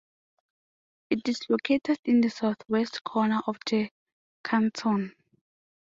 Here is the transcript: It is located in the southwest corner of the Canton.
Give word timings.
It 1.11 1.29
is 1.29 1.41
located 1.47 1.99
in 2.05 2.21
the 2.21 2.29
southwest 2.31 3.03
corner 3.03 3.41
of 3.45 3.57
the 3.67 3.91
Canton. 4.43 5.13